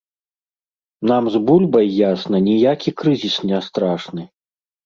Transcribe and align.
Нам 1.11 1.23
з 1.35 1.41
бульбай, 1.49 1.87
ясна, 2.13 2.37
ніякі 2.49 2.89
крызіс 3.03 3.35
не 3.51 3.63
страшны. 3.67 4.23